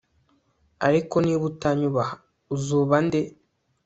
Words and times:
ariko 0.87 1.15
niba 1.25 1.43
utanyubaha, 1.51 2.15
uzuba 2.55 2.95
nde 3.05 3.21